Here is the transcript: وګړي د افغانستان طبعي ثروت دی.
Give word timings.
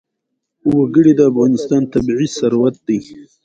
وګړي 0.75 1.13
د 1.15 1.21
افغانستان 1.31 1.81
طبعي 1.93 2.27
ثروت 2.37 2.75
دی. 2.87 2.99